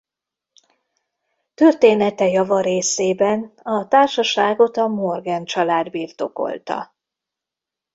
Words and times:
Története 1.53 2.27
javarészében 2.29 3.53
a 3.63 3.87
társaságot 3.87 4.77
a 4.77 4.87
Morgan 4.87 5.45
család 5.45 5.89
birtokolta. 5.89 6.95